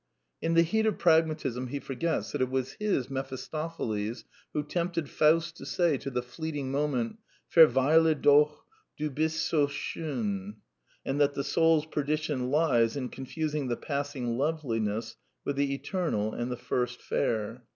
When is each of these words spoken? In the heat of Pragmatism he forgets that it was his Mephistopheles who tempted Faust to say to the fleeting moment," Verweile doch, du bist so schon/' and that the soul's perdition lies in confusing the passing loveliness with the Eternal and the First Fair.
In 0.41 0.55
the 0.55 0.63
heat 0.63 0.87
of 0.87 0.97
Pragmatism 0.97 1.67
he 1.67 1.79
forgets 1.79 2.31
that 2.31 2.41
it 2.41 2.49
was 2.49 2.71
his 2.79 3.07
Mephistopheles 3.11 4.25
who 4.51 4.63
tempted 4.63 5.07
Faust 5.11 5.55
to 5.57 5.65
say 5.67 5.95
to 5.99 6.09
the 6.09 6.23
fleeting 6.23 6.71
moment," 6.71 7.19
Verweile 7.53 8.19
doch, 8.19 8.65
du 8.97 9.11
bist 9.11 9.45
so 9.45 9.67
schon/' 9.67 10.55
and 11.05 11.21
that 11.21 11.35
the 11.35 11.43
soul's 11.43 11.85
perdition 11.85 12.49
lies 12.49 12.97
in 12.97 13.09
confusing 13.09 13.67
the 13.67 13.77
passing 13.77 14.39
loveliness 14.39 15.17
with 15.45 15.55
the 15.55 15.71
Eternal 15.71 16.33
and 16.33 16.51
the 16.51 16.57
First 16.57 16.99
Fair. 16.99 17.63